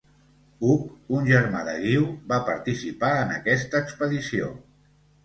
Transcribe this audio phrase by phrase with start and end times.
[0.67, 0.85] Hug,
[1.17, 4.49] un germà de Guiu, va participar en aquesta expedició.